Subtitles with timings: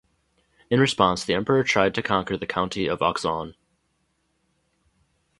[0.71, 3.53] In response the Emperor tried to conquer the County of Auxonne.